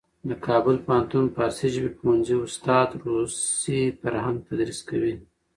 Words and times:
د 0.29 0.31
کابل 0.47 0.75
پوهنتون 0.85 1.25
فارسي 1.35 1.67
ژبې 1.75 1.91
پوهنځي 1.99 2.35
استادان 2.45 2.99
روسي 3.13 3.81
فرهنګ 3.99 4.37
تدریس 4.47 4.79
کوي. 4.89 5.13